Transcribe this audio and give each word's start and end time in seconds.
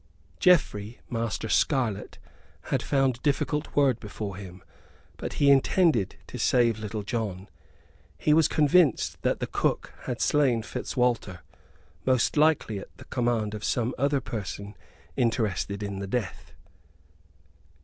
Geoffrey 0.39 0.99
Master 1.11 1.47
Scarlett 1.47 2.17
had 2.71 2.81
found 2.81 3.21
difficult 3.21 3.75
work 3.75 3.99
before 3.99 4.35
him, 4.35 4.63
but 5.17 5.33
he 5.33 5.51
intended 5.51 6.15
to 6.25 6.39
save 6.39 6.79
Little 6.79 7.03
John. 7.03 7.47
He 8.17 8.33
was 8.33 8.47
convinced 8.47 9.21
that 9.21 9.39
the 9.39 9.45
cook 9.45 9.93
had 10.05 10.19
slain 10.19 10.63
Fitzwalter, 10.63 11.41
most 12.03 12.35
likely 12.35 12.79
at 12.79 12.97
the 12.97 13.05
command 13.05 13.53
of 13.53 13.63
some 13.63 13.93
other 13.95 14.21
person 14.21 14.75
interested 15.15 15.83
in 15.83 15.99
the 15.99 16.07
death. 16.07 16.51